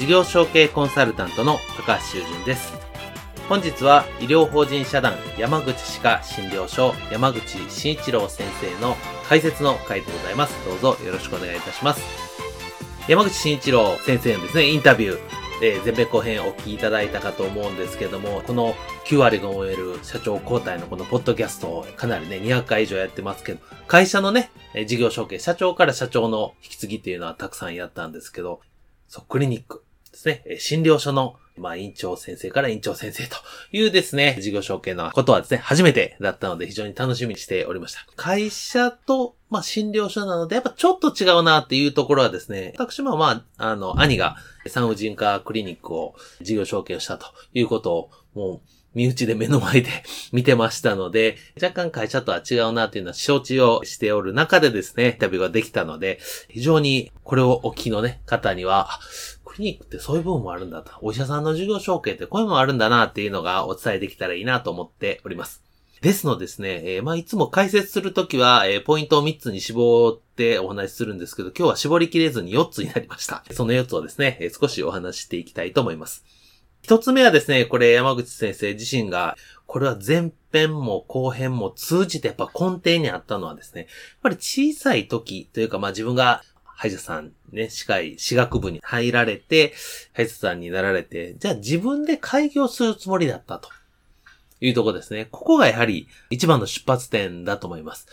[0.00, 2.72] 事業承継コンサルタントの高橋修人です。
[3.50, 8.96] 本日は医療法人社団山口歯科診療所山口慎一郎先生の
[9.28, 10.54] 解説の回でございます。
[10.64, 12.00] どうぞよろしくお願いいたします。
[13.08, 15.18] 山口慎一郎先生のですね、インタビュー、
[15.62, 24.50] えー、前編後編お聞きいただいたかと思うんですけども、この9割が終える社長交代のこのポッドキャストをかなりね、200回以上やってますけど、会社のね、
[24.86, 28.62] 事業承継、社長から社長の引き継ぎっていうのはたくさんやったんですけど、
[29.08, 29.84] そう、クリニック。
[30.12, 33.36] ですね、診療所の、まあ、院長先生から院長先生と
[33.72, 38.06] いうですね、事業承継のことはですね、初めてだったので非常に楽しみにしておりました。
[38.16, 48.60] 会社と、まあ、診療所なので、やっぱちょっと違うなっていうところはですね、私もまあ、あの、兄が産婦人科クリニックを事業承継をしたということを、もう、
[48.94, 49.90] 身内で目の前で
[50.32, 58.88] 見てましたので、若干会社とは違うなというのは承知をしておる中でですね、インタビューができたので、非常にこれをお聞きのね、方には、
[59.50, 60.92] クリニックってそういう部分もあるんだと。
[61.02, 65.64] お医者さんの授業承継ってこういうのもあるんだなっていうのがお伝えできたらいいなと思っております。
[66.00, 73.44] ですのですね、えー、まあ、いつも解説するときは、えー、ポイントを3つに絞ってお話しするんですけど、今日は絞りきれずに4つになりました。
[73.50, 76.24] その4つをですね、えー、少しお話していきたいと思います。
[76.84, 79.36] 1つ目はですね、これ山口先生自身が、
[79.66, 83.88] これは前編も後編も通じてやっぱ根底にあったのはですね、やっ
[84.22, 86.42] ぱり小さい時というか、まあ自分が
[86.80, 89.74] 歯医者さんね、歯科医、歯学部に入られて、
[90.14, 93.68] 歯医者さんになられて、じゃあ自分で開業するつもりだったと
[94.62, 95.28] いうとこですね。
[95.30, 98.06] ここがやはり一番の出発点だと思います。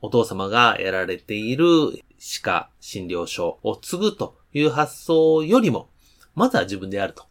[0.00, 1.64] お父様がやられている
[2.18, 5.88] 歯科診療所を継ぐという発想よりも、
[6.34, 7.26] まずは自分でやると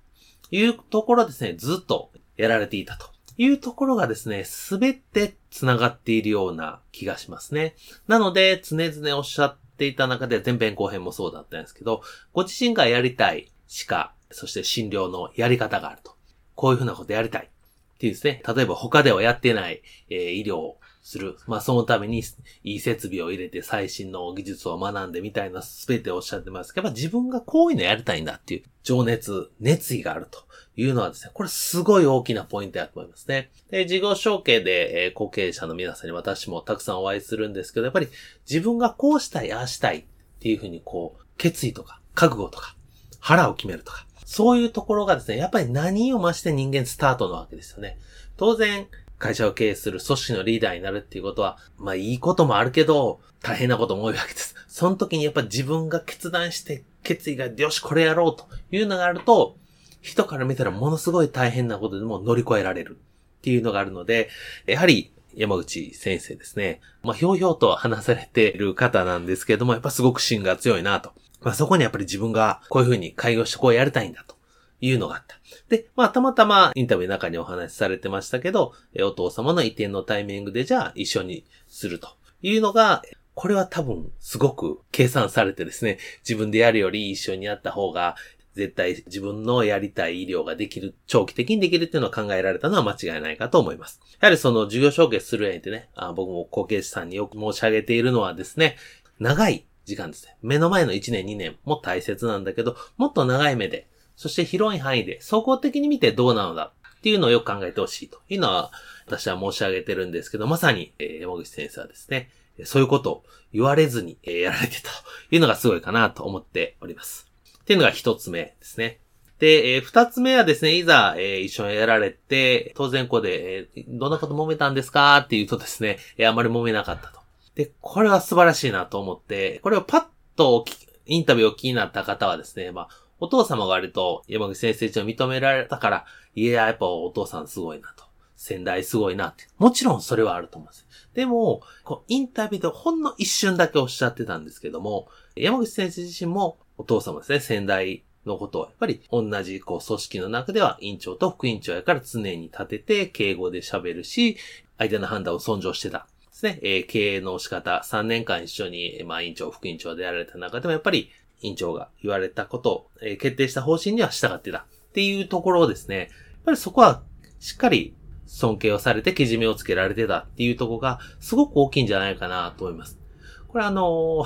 [0.52, 7.76] いうところですね、ずっとやられていたというところがですね、すべて繋がっているような気がしますね。
[8.08, 12.04] なので、常々おっしゃっていた中で前編後編もそうだったんですけど、
[12.34, 16.16] ご自身がやりたい歯科、そして診療のやり方があると。
[16.54, 17.46] こういうふうなことやりたい。
[17.46, 21.38] っていうですね、例えば他ではやってない、えー、医療する。
[21.48, 22.24] まあそのために
[22.64, 30.40] いい設備を入れて最新の技術を学んでみたいな全ておっしゃってますけど、やっぱ自分がこういうのやりたいんだっていう情熱、熱意があると。
[30.78, 33.52] いうのはですね、これすごい大きなポイントだと思いますね。
[33.70, 38.08] で、事業承継で、えー、後継者の皆さんに私もたくさんお会いするんですけど、やっぱり
[38.50, 40.04] 自分がこうしたい、ああしたいっ
[40.40, 42.76] ていうふうにこう、決意とか、覚悟とか、
[43.20, 48.00] 腹を決めるとか、そういうところがですね、やっぱり何を増して人間スタートなわけですよね。
[48.38, 48.88] 当然、
[49.22, 54.56] 会社を経営する組織のリーダーになるっていうことは、まあいいこともあるけど、大変なことも多いわけです。
[54.68, 59.58] その時にやっぱ自分が決断して決意が、よし、これやろうというのがあると、
[60.02, 62.98] 人から見たらものすごい大変なことでも乗り越えられる
[63.38, 64.30] っていうのがあるので、
[64.66, 66.82] やはり山口先生ですね。
[67.04, 71.12] まあ、ひょうひょうと話されている方なんですけども、やっぱすごく芯が強いなと。
[71.42, 74.36] まあ、そこにやっぱり自分がこういうふうに開業してこうやりたいんだと
[74.82, 75.38] いうのがあった。
[75.70, 82.10] で、まあ、たまたまインタビューの中にお話しされてましたけど、お父様の移転のタイミングでじゃあ一緒にすると
[82.42, 83.04] いうのが、
[83.34, 88.16] これは多分すごく計算されてですね、自分でやるより一緒にやった方が
[88.54, 94.02] 絶対自分のやりたい医療ができる、長期的にできるっていうのを考えられたのは間違いないかと思います。
[94.20, 98.76] やはりその授業承継する上でね、あ僕も後継者さんによく申し上げているのはですね、
[99.20, 100.38] 長い時間ですね。
[100.42, 103.88] 目の前の1年2年も大切なんだけど、もっと長い目で、
[104.22, 108.72] そして広い範囲で、総合的に見てどうなのだっていうのをよく考えてほしいというのは、
[109.08, 112.30] 私は申し上げてるんですけど、まさに、え、山口先生はですね、
[112.64, 114.96] そういうことを言われずに、やられてたと
[115.32, 117.32] いうのがすごいかなと思っております。
[117.62, 119.00] っていうのが一つ目ですね。
[119.40, 127.22] で、えー、二つ目はですね、いざ、え、一緒にやられて、当然ここで、え、どんなこと揉めたんですかって言うとですね、え、あまり揉めなかったと。
[127.56, 130.04] で、これは素晴らしいなと思って、これをパッ
[130.36, 130.64] と
[131.08, 132.90] インタビューを気になった方はですね、まあ、
[133.22, 138.04] お父様が割と山口先生一を認められたから、いや、やっぱお父さんすごいなと。
[138.36, 139.48] 先代すごいなって。
[139.60, 140.88] もちろんそれはあると思うんです。
[141.14, 154.38] でも、こうインタビューでほんの一瞬だけおっしゃってたんですけども、山口先生自身もお父様ですね、先代のことを、やっぱり同じこう組織の中では委員長と副委員長やから常に立てて敬語で喋るし、
[154.80, 156.08] 相手の判断を尊重してた。
[156.32, 156.60] ですね。
[156.64, 164.60] えー、経営の仕方、3年間一緒に、まあ、委員長、副委員長でやられた中でも、やっぱり、委員長が言われたことを、えー、決定した方針には従ってた。
[164.60, 166.08] っていうところをですね、やっ
[166.46, 167.04] ぱりそこは、
[167.40, 167.96] しっかり
[168.26, 173.00] 尊敬をされて、けじめをつけられてたっていうところが、すごく大きいんじゃないかなと思います。
[173.48, 174.24] これあの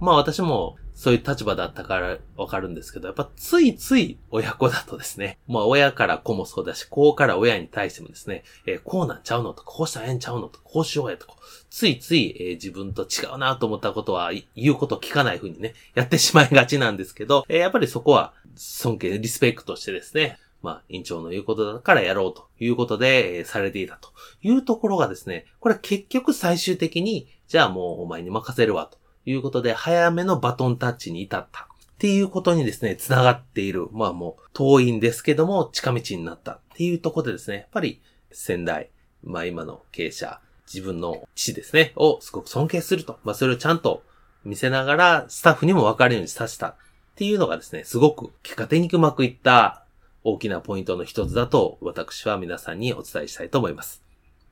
[0.00, 11.34] まあ私もそういう立場だったからわかるんですけど、やっぱついつい親子だとですね、まあ親から子もそうだし、子から親に対してもですね、えー、こうなんちゃうのとか、こうしたらええんちゃうのとか、こうしようやとか、
[11.70, 24.10] ついつい、えー、自分と違うなと思ったことは言うことを聞かない風にね、やってしまいがちなんですけど、えー、やっぱりそこは尊敬、リスペクトしてですね、まあ、委員長の言うことだからやろうということで、えー、されていたと
[24.42, 29.01] いうところがですね、これ結局最終的に、じゃあもうお前に任せるわと。
[29.26, 31.68] いうことで、早めのバトンタッチに至った。
[31.92, 33.86] っていうことにですね、繋がっている。
[33.92, 38.00] まあもう、遠いんですけども、近道になったっていうところでですね、やっぱり、
[38.32, 38.90] 先代、
[39.22, 43.20] まあ今の経営者、自分の父ですね、をすごく尊敬すると。
[43.22, 44.02] まあそれをちゃんと
[44.44, 46.76] 見せながら、スタッフにも分かるようにさせたっ
[47.14, 49.84] ていうのがですね、すごく結果的にうまくいった
[50.24, 54.02] 大きなポイントの一つだと、私は皆さんにお伝えしたいと思います。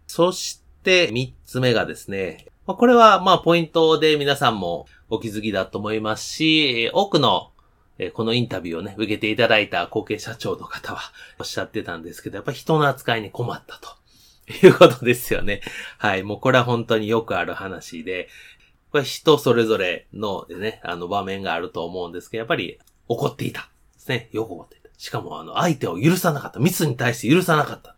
[0.07, 7.51] そして、三つ目がですね、まあ、これは、まあ、ポイントで皆さんもお気づきだと思いますし、多くの、
[8.15, 11.01] このインタビューをね、受けていただいた後継社長の方は
[11.41, 13.89] おっしゃってたんですけど、やっぱ人の扱いに困ったと。
[14.63, 15.63] いうことですよね。
[15.99, 16.23] はい。
[16.23, 18.29] もうこれは本当によくある話で、
[18.93, 22.79] これ人それぞれのね、あの場面があると思うんですけど、やっぱり
[23.09, 23.69] 怒っていた。
[23.95, 24.29] ですね。
[24.31, 24.91] よく怒っていた。
[24.97, 26.61] しかもあの、相手を許さなかった。
[26.61, 27.97] ミスに対して許さなかった。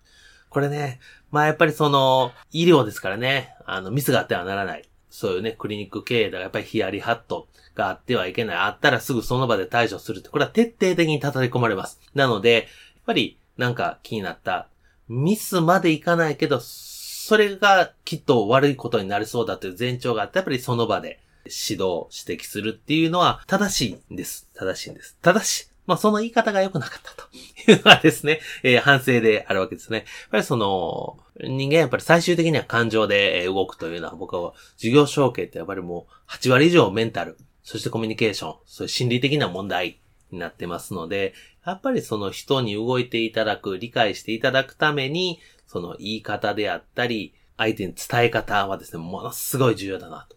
[0.52, 1.00] これね、
[1.30, 4.88] まあやっぱりその、医療ですからね、あの、ミスがあってはならない。
[5.08, 8.56] そういうね、クリニック経営ではやっぱりヒヤリハットがあってはいけない。
[8.56, 12.00] あったらすぐその場で対処するって、これは徹底的に叩き込まれます。
[12.14, 12.64] なので、やっ
[13.06, 14.68] ぱりなんか気になった。
[15.08, 24.48] ミスまでいかないけど、それがきっと悪いことになりそうだという前兆があって、やっぱりその場で指導、指摘するっていうのは正しいんです。
[24.54, 25.16] 正しいんです。
[25.22, 27.28] ただし、まあ、その言い方が良くなかったと
[27.70, 29.98] いうのはですね、 えー、反省であるわけですね。
[29.98, 39.98] やっぱりその、人間やっぱり最終的には感情で動くというのは僕は、授業承継ってやっぱりもう8割以上メンタル、そしてコミュニケーション、そういう心理的な問題
[40.30, 41.34] になってますので、
[41.66, 50.36] やっぱりその人に動いていただく、理解していただくために、その言い方であったり、相手に伝え方はですね、ものすごい重要だなと。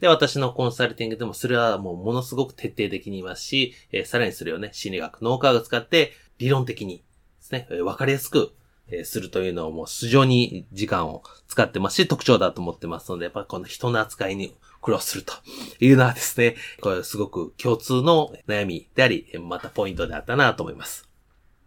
[0.00, 7.02] で、私のコンサルティングでもそれはもうものすごく徹底的に言いますし、えー、さらにそれをね、心理学、脳科学使って理論的にで
[7.40, 8.52] すね、えー、かりやすく、
[8.88, 15.32] えー、するというのをもう非常に時間を使ってますし、特徴だと思ってますので、やっぱこの人の扱いに苦労すると
[15.80, 21.08] いうのはですね、これすごく共通の悩みであり、またポイントであったなと思います。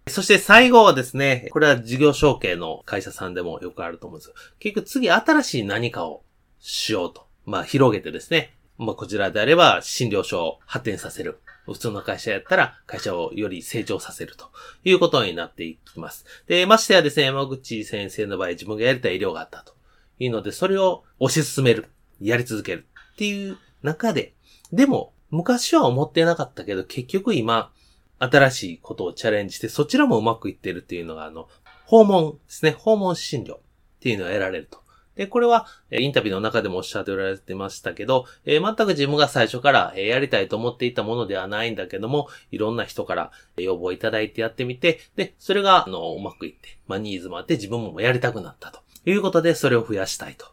[0.09, 6.23] そして最後はですね、これは事業承継の会社さんでもよくあると思うんですよ結局次新しい何かを
[6.59, 7.28] しようと。
[7.45, 11.39] まあ、広げてですね、まあ、こちらであれば、診療所を発展させる。
[11.65, 14.49] 普通の会社やったら、会社をより成長させると
[14.83, 16.25] いうことになっていきます。
[16.47, 19.73] で、ましてやですね、山口先生の場合、自分がやりたい医療があったと
[20.17, 21.89] いうので、それを推し進める。
[22.21, 22.87] やり続ける。
[23.13, 24.33] っていう中で、
[24.71, 27.71] でも、昔は思ってなかったけど、結局今、
[28.19, 31.47] 新しいことをチャレンジして、そちらもうまくいってるっていうのが、あの、
[31.85, 32.71] 訪問ですね。
[32.71, 33.59] 訪問診療っ
[33.99, 34.79] ていうのを得られると。
[35.19, 50.45] で、これは、インタビューの中でもおっしゃっておられてましたけど、え、全く自分が最初からえやりたいと思っていたものではないんだけども、いろんな人から要望いただいてやってみて、で、それが、あの、うまくいって、まあ、ニーズもあって自分もやりたくなったということで、それを増やしたいと。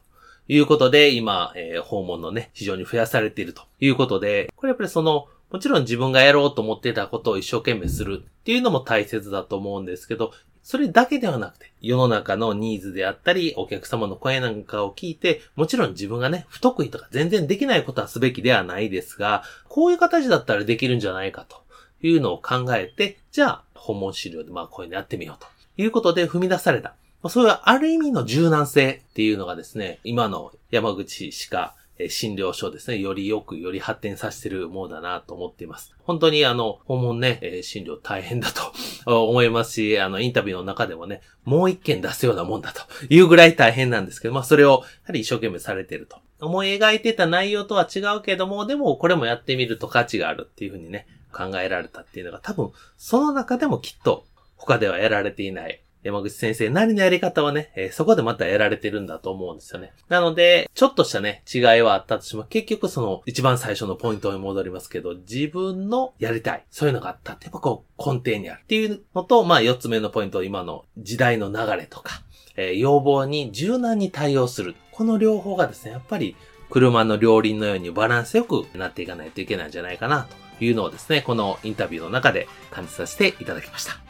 [0.49, 10.33] いうことで、今、え、訪問のね、非常に増やされているということで、これやっぱりその、もちろん自分がやろうと思ってたことを一生懸命するっていうのも大切だと思うんですけど、
[10.67, 21.63] それだけではなくて、世の中のニーズであったり、お客様の声なんかを聞いて、もちろん自分がね、不得意とか全然できないことはすべきではないですが、こういう形だったらできるんじゃないかと
[22.05, 25.47] いうのを考えて、じゃあ、訪問資料でまあこういうのやってみようと
[25.81, 26.97] いうことで踏み出された。
[27.29, 35.95] そういうある意味の柔軟性っていうのがですね、今の山口しかえ診療所ですね、よりよく、より発展させてるものだなと思っています。
[36.05, 38.73] 本当にあの、訪問ね、え診療大変だと
[39.29, 44.77] 思いますし、あの、インタビューの中でもね、もう一件出すようなもんだというぐらい大変なんですけど、まあ、それを、や
[45.07, 46.19] はり一生懸命されてると。
[46.39, 54.27] 思い描いてた内容とは違うけども、でもこれもやってみると価値があるっていうふうにね、考えられたっていうのが多分、その中でもきっと
[54.57, 59.93] 他ではやられていない山口先生なりのやり方はね、えー、そこでまた得られてるんだと思うんですよね。
[60.09, 72.23] なので、ちょっとしたね、違いはあったとしても、結局その一番最初のポイントに戻りますけど、自分のやりたい、そういうのがあったって、やっぱこう根底にあるっていうのと、まあ四つ目のポイント、今の時代の流れとか、
[72.57, 74.77] えー、要望に柔軟に対応する。
[74.93, 76.37] この両方がですね、やっぱり
[76.71, 84.06] 車の両輪のようにバランスよくなっていかないといけないんじゃないかなというのをですね、このインタビューの中で感じさせていただきました。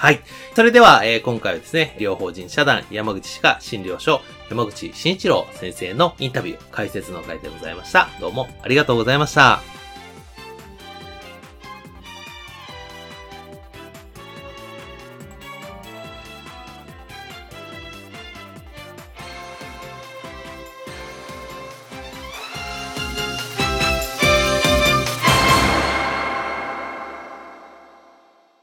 [0.00, 0.22] はい。
[0.56, 8.08] それでは、えー、今回はですね、両方人社団山口歯科診療所山口慎一郎先生のインタビュー解説の回でございました。
[8.18, 9.69] どうもありがとうございました。